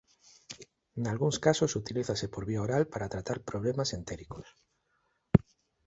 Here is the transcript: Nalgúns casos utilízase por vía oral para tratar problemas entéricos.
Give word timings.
Nalgúns 1.05 1.37
casos 1.45 1.71
utilízase 1.81 2.25
por 2.33 2.43
vía 2.49 2.63
oral 2.67 2.83
para 2.93 3.11
tratar 3.13 3.37
problemas 3.49 3.89
entéricos. 3.97 4.47